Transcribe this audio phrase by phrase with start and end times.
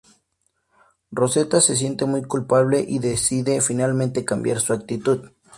[1.11, 5.29] Rosetta se siente muy culpable y decide finalmente cambiar su actitud.